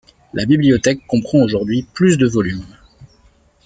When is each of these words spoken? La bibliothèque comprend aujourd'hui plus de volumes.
La 0.33 0.47
bibliothèque 0.47 1.05
comprend 1.05 1.43
aujourd'hui 1.43 1.83
plus 1.93 2.17
de 2.17 2.25
volumes. 2.25 2.65